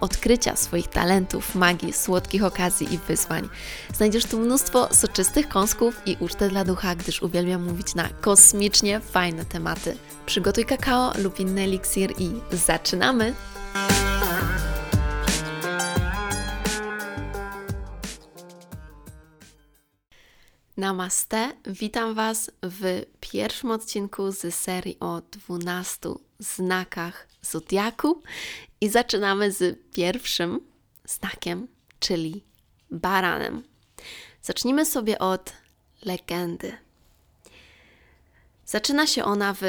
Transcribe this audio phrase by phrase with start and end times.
[0.00, 3.48] odkrycia swoich talentów, magii, słodkich okazji i wyzwań.
[3.94, 9.44] Znajdziesz tu mnóstwo soczystych kąsków i ucztę dla ducha, gdyż uwielbiam mówić na kosmicznie fajne
[9.44, 9.96] tematy.
[10.26, 13.34] Przygotuj kakao lub inny eliksir i zaczynamy!
[20.78, 26.08] Namaste, witam Was w pierwszym odcinku z serii o 12
[26.38, 28.22] znakach zodiaku
[28.80, 30.60] i zaczynamy z pierwszym
[31.04, 31.68] znakiem,
[32.00, 32.44] czyli
[32.90, 33.62] baranem.
[34.42, 35.52] Zacznijmy sobie od
[36.02, 36.72] legendy.
[38.66, 39.62] Zaczyna się ona w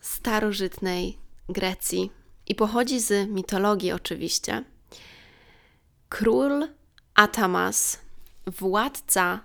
[0.00, 2.10] starożytnej Grecji
[2.46, 4.64] i pochodzi z mitologii oczywiście.
[6.08, 6.68] Król
[7.14, 7.98] Atamas,
[8.46, 9.40] władca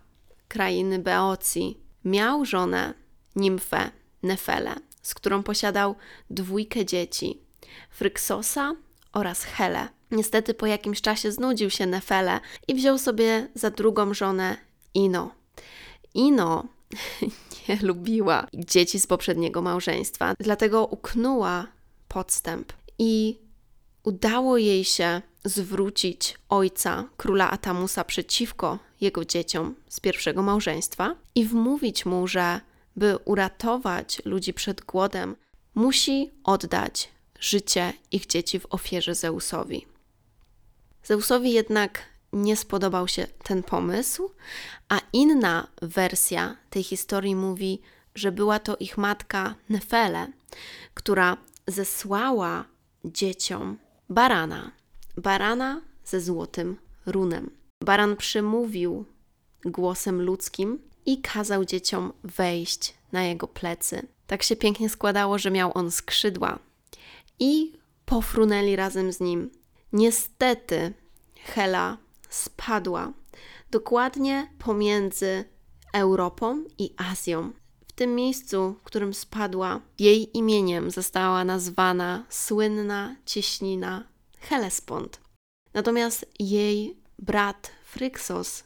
[0.48, 2.94] krainy Beocji, miał żonę,
[3.36, 3.92] nimfę
[4.24, 5.96] Nefele, z którą posiadał
[6.30, 7.42] dwójkę dzieci,
[7.90, 8.76] Fryksosa
[9.14, 9.88] oraz Hele.
[10.12, 14.58] Niestety po jakimś czasie znudził się Nefele i wziął sobie za drugą żonę
[14.94, 15.32] Ino.
[16.14, 16.66] Ino
[17.70, 21.68] nie lubiła dzieci z poprzedniego małżeństwa, dlatego uknęła
[22.08, 23.40] podstęp i
[24.04, 32.06] udało jej się zwrócić ojca króla Atamusa przeciwko jego dzieciom z pierwszego małżeństwa i wmówić
[32.06, 32.62] mu, że
[32.96, 35.36] by uratować ludzi przed głodem,
[35.76, 37.10] musi oddać
[37.40, 39.86] życie ich dzieci w ofierze Zeusowi.
[41.04, 42.04] Zeusowi jednak
[42.34, 44.32] nie spodobał się ten pomysł,
[44.90, 47.82] a inna wersja tej historii mówi,
[48.16, 50.28] że była to ich matka Nefele,
[50.94, 51.38] która
[51.68, 52.66] zesłała
[53.06, 53.78] dzieciom
[54.10, 54.72] barana,
[55.18, 57.50] barana ze złotym runem.
[57.84, 59.06] Baran przemówił
[59.66, 64.08] głosem ludzkim i kazał dzieciom wejść na jego plecy.
[64.28, 66.60] Tak się pięknie składało, że miał on skrzydła
[67.40, 67.74] i
[68.06, 69.52] pofrunęli razem z nim.
[69.94, 70.94] Niestety
[71.44, 71.98] Hela
[72.30, 73.14] spadła
[73.72, 75.46] dokładnie pomiędzy
[75.94, 77.52] Europą i Azją.
[77.88, 84.08] W tym miejscu, w którym spadła, jej imieniem została nazwana słynna cieśnina
[84.40, 85.20] Hellespont.
[85.74, 88.64] Natomiast jej brat Fryksos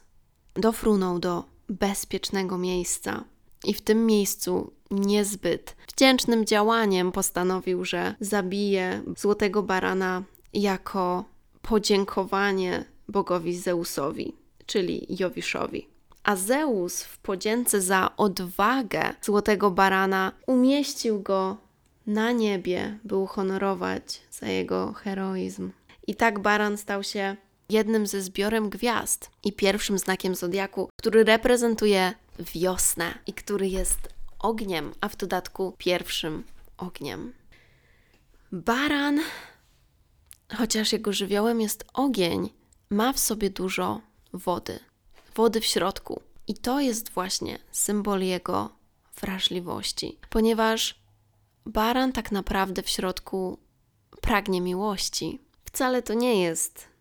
[0.54, 3.24] dofrunął do bezpiecznego miejsca
[3.64, 10.22] i w tym miejscu niezbyt wdzięcznym działaniem postanowił, że zabije złotego barana
[10.52, 11.24] jako
[11.62, 14.34] podziękowanie bogowi Zeusowi,
[14.66, 15.88] czyli Jowiszowi.
[16.24, 21.56] A Zeus w podzięce za odwagę złotego barana umieścił go
[22.06, 25.70] na niebie, by uhonorować za jego heroizm.
[26.06, 27.36] I tak baran stał się
[27.68, 34.94] jednym ze zbiorem gwiazd i pierwszym znakiem zodiaku, który reprezentuje wiosnę i który jest ogniem,
[35.00, 36.44] a w dodatku pierwszym
[36.78, 37.32] ogniem.
[38.52, 39.20] Baran,
[40.56, 42.50] chociaż jego żywiołem jest ogień,
[42.90, 44.00] ma w sobie dużo
[44.32, 44.78] wody,
[45.34, 46.22] wody w środku.
[46.48, 48.70] I to jest właśnie symbol jego
[49.20, 51.00] wrażliwości, ponieważ
[51.66, 53.58] baran tak naprawdę w środku
[54.20, 55.40] pragnie miłości.
[55.64, 56.95] Wcale to nie jest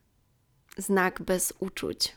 [0.78, 2.16] znak bez uczuć.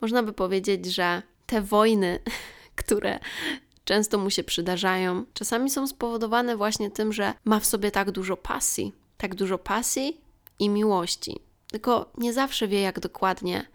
[0.00, 2.18] Można by powiedzieć, że te wojny,
[2.84, 3.18] które
[3.84, 8.36] często mu się przydarzają, czasami są spowodowane właśnie tym, że ma w sobie tak dużo
[8.36, 10.20] pasji, tak dużo pasji
[10.58, 11.40] i miłości.
[11.66, 13.66] Tylko nie zawsze wie, jak dokładnie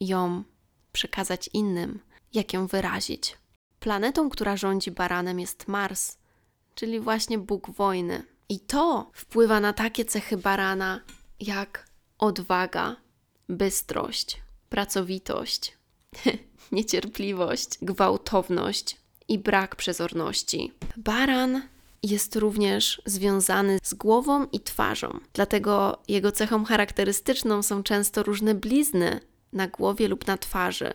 [0.00, 0.44] ją
[0.92, 2.00] przekazać innym,
[2.34, 3.36] jak ją wyrazić.
[3.80, 6.16] Planetą, która rządzi baranem, jest Mars,
[6.74, 8.22] czyli właśnie Bóg wojny.
[8.48, 11.00] I to wpływa na takie cechy barana
[11.40, 11.86] jak
[12.18, 12.96] odwaga,
[13.48, 15.76] bystrość, pracowitość,
[16.72, 18.96] niecierpliwość, gwałtowność
[19.28, 20.72] i brak przezorności.
[20.96, 21.62] Baran
[22.02, 29.20] jest również związany z głową i twarzą, dlatego jego cechą charakterystyczną są często różne blizny
[29.52, 30.94] na głowie lub na twarzy.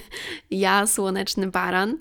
[0.50, 1.98] ja, słoneczny baran,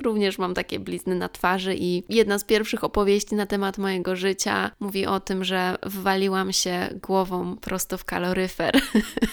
[0.00, 4.70] Również mam takie blizny na twarzy i jedna z pierwszych opowieści na temat mojego życia
[4.80, 8.80] mówi o tym, że wywaliłam się głową prosto w kaloryfer,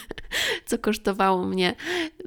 [0.68, 1.76] co kosztowało mnie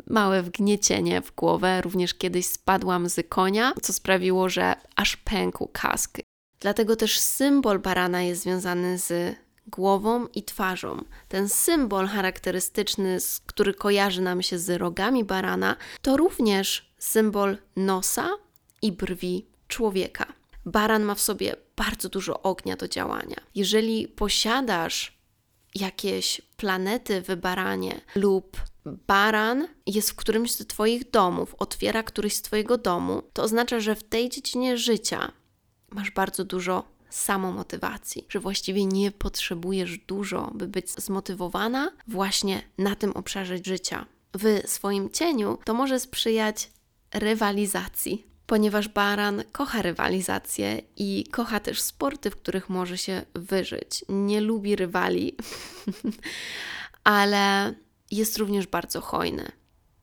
[0.06, 1.80] małe wgniecienie w głowę.
[1.82, 6.18] Również kiedyś spadłam z konia, co sprawiło, że aż pękł kask.
[6.60, 9.36] Dlatego też symbol barana jest związany z
[9.66, 11.04] głową i twarzą.
[11.28, 18.30] Ten symbol charakterystyczny, który kojarzy nam się z rogami barana, to również symbol nosa
[18.82, 20.32] i brwi człowieka.
[20.66, 23.36] Baran ma w sobie bardzo dużo ognia do działania.
[23.54, 25.18] Jeżeli posiadasz
[25.74, 28.56] jakieś planety w baranie lub
[29.06, 33.94] baran jest w którymś z Twoich domów, otwiera któryś z Twojego domu, to oznacza, że
[33.94, 35.32] w tej dziedzinie życia
[35.90, 43.12] masz bardzo dużo samomotywacji, że właściwie nie potrzebujesz dużo, by być zmotywowana właśnie na tym
[43.12, 44.06] obszarze życia.
[44.34, 46.70] W swoim cieniu to może sprzyjać
[47.14, 54.04] rywalizacji, ponieważ baran kocha rywalizację i kocha też sporty, w których może się wyżyć.
[54.08, 55.36] Nie lubi rywali,
[57.04, 57.74] ale
[58.10, 59.52] jest również bardzo hojny.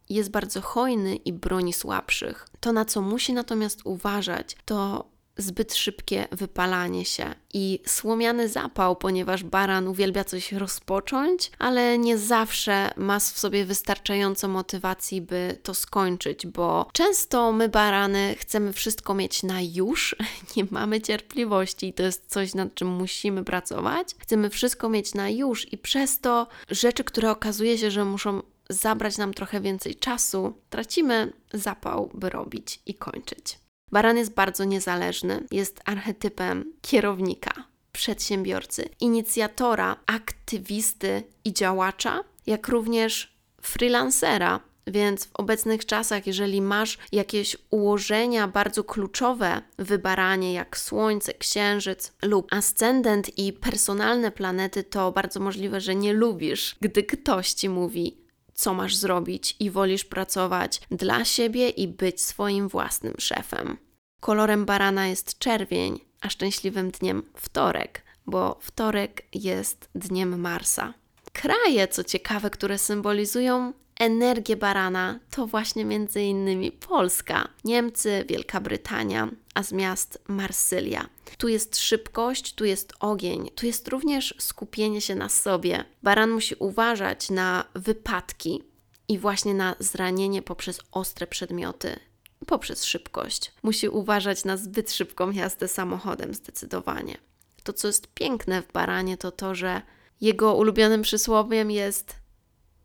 [0.09, 2.47] Jest bardzo hojny i broni słabszych.
[2.59, 9.43] To, na co musi natomiast uważać, to zbyt szybkie wypalanie się i słomiany zapał, ponieważ
[9.43, 16.47] baran uwielbia coś rozpocząć, ale nie zawsze ma w sobie wystarczająco motywacji, by to skończyć,
[16.47, 20.15] bo często my barany chcemy wszystko mieć na już,
[20.57, 24.15] nie mamy cierpliwości i to jest coś, nad czym musimy pracować.
[24.19, 29.17] Chcemy wszystko mieć na już i przez to rzeczy, które okazuje się, że muszą zabrać
[29.17, 33.64] nam trochę więcej czasu, tracimy zapał, by robić i kończyć.
[33.95, 44.59] Baran jest bardzo niezależny, jest archetypem kierownika, przedsiębiorcy, inicjatora, aktywisty i działacza, jak również freelancera.
[44.87, 52.13] Więc w obecnych czasach, jeżeli masz jakieś ułożenia bardzo kluczowe w baranie, jak Słońce, Księżyc
[52.21, 58.17] lub ascendent i personalne planety, to bardzo możliwe, że nie lubisz, gdy ktoś ci mówi:
[58.53, 63.84] co masz zrobić i wolisz pracować dla siebie i być swoim własnym szefem.
[64.25, 70.93] Kolorem barana jest czerwień, a szczęśliwym dniem wtorek, bo wtorek jest dniem Marsa.
[71.33, 76.71] Kraje, co ciekawe, które symbolizują energię barana, to właśnie m.in.
[76.71, 81.09] Polska, Niemcy, Wielka Brytania, a z miast Marsylia.
[81.37, 85.85] Tu jest szybkość, tu jest ogień, tu jest również skupienie się na sobie.
[86.03, 88.63] Baran musi uważać na wypadki
[89.07, 91.99] i właśnie na zranienie poprzez ostre przedmioty
[92.47, 93.51] poprzez szybkość.
[93.63, 97.17] Musi uważać na zbyt szybką jazdę samochodem, zdecydowanie.
[97.63, 99.81] To, co jest piękne w baranie, to to, że
[100.21, 102.15] jego ulubionym przysłowiem jest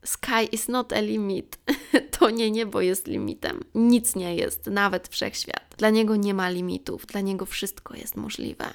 [0.04, 1.58] Sky is not a limit.
[2.18, 3.60] To nie niebo jest limitem.
[3.74, 5.74] Nic nie jest, nawet wszechświat.
[5.78, 8.74] Dla niego nie ma limitów, dla niego wszystko jest możliwe.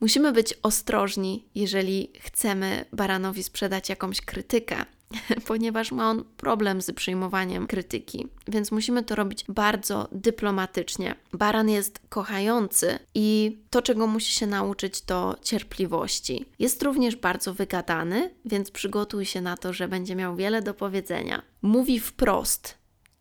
[0.00, 4.84] Musimy być ostrożni, jeżeli chcemy baranowi sprzedać jakąś krytykę,
[5.48, 11.14] ponieważ ma on problem z przyjmowaniem krytyki, więc musimy to robić bardzo dyplomatycznie.
[11.32, 16.46] Baran jest kochający i to, czego musi się nauczyć, to cierpliwości.
[16.58, 21.42] Jest również bardzo wygadany, więc przygotuj się na to, że będzie miał wiele do powiedzenia.
[21.62, 22.78] Mówi wprost,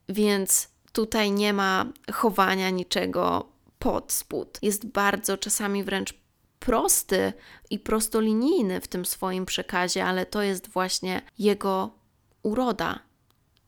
[0.10, 3.50] więc tutaj nie ma chowania niczego
[3.80, 4.60] pod spód.
[4.62, 6.25] Jest bardzo czasami wręcz
[6.65, 7.33] prosty
[7.69, 11.91] i prostolinijny w tym swoim przekazie, ale to jest właśnie jego
[12.44, 13.00] uroda.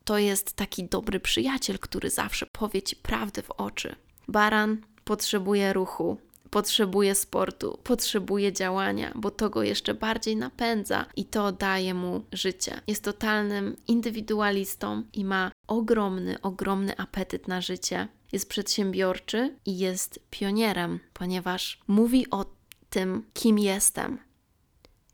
[0.03, 3.95] To jest taki dobry przyjaciel, który zawsze powie ci prawdę w oczy.
[4.27, 6.17] Baran potrzebuje ruchu,
[6.49, 12.81] potrzebuje sportu, potrzebuje działania, bo to go jeszcze bardziej napędza i to daje mu życie.
[12.87, 18.07] Jest totalnym indywidualistą i ma ogromny, ogromny apetyt na życie.
[18.31, 22.56] Jest przedsiębiorczy i jest pionierem, ponieważ mówi o
[22.97, 24.17] tym, kim jestem.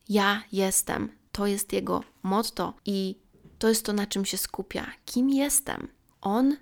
[0.09, 1.11] Ja jestem.
[1.31, 3.15] To jest jego motto i
[3.59, 4.91] to jest to, na czym się skupia.
[5.05, 5.87] Kim jestem?
[6.21, 6.57] On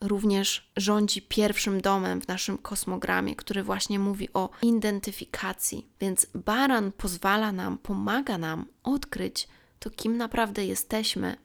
[0.00, 5.86] również rządzi pierwszym domem w naszym kosmogramie, który właśnie mówi o identyfikacji.
[6.00, 11.36] Więc baran pozwala nam, pomaga nam odkryć to, kim naprawdę jesteśmy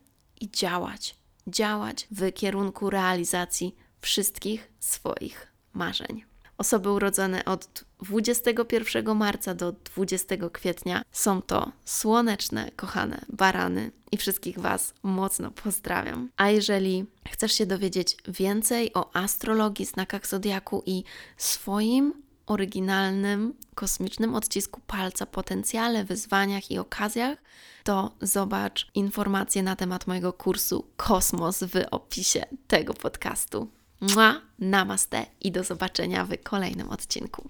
[0.41, 1.15] i działać.
[1.47, 6.25] Działać w kierunku realizacji wszystkich swoich marzeń.
[6.57, 14.59] Osoby urodzone od 21 marca do 20 kwietnia są to słoneczne, kochane barany i wszystkich
[14.59, 16.29] Was mocno pozdrawiam.
[16.37, 21.03] A jeżeli chcesz się dowiedzieć więcej o astrologii, znakach zodiaku i
[21.37, 22.13] swoim
[22.45, 27.37] oryginalnym kosmicznym odcisku palca, potencjale, wyzwaniach i okazjach,
[27.83, 33.67] to zobacz informacje na temat mojego kursu Kosmos w opisie tego podcastu.
[34.01, 37.49] Mua, namaste i do zobaczenia w kolejnym odcinku.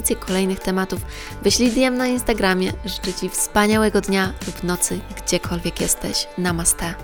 [0.00, 1.00] propozycje kolejnych tematów,
[1.42, 2.72] wyślij DM na Instagramie.
[2.84, 6.28] Życzę Ci wspaniałego dnia lub nocy, gdziekolwiek jesteś.
[6.38, 6.94] Namaste.